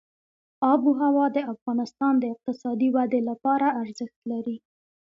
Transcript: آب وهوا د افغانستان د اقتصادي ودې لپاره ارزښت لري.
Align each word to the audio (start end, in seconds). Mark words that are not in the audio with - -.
آب 0.71 0.81
وهوا 0.89 1.25
د 1.35 1.37
افغانستان 1.53 2.13
د 2.19 2.23
اقتصادي 2.33 2.89
ودې 2.95 3.21
لپاره 3.29 3.67
ارزښت 3.81 4.19
لري. 4.31 4.57